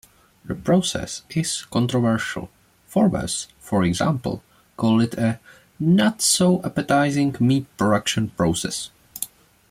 The 0.45 0.55
process 0.55 1.21
is 1.29 1.61
controversial; 1.65 2.49
"Forbes", 2.87 3.47
for 3.59 3.83
example, 3.83 4.41
called 4.75 5.03
it 5.03 5.13
a 5.13 5.39
"not-so-appetizing 5.79 7.35
meat 7.39 7.67
production 7.77 8.29
process". 8.31 8.89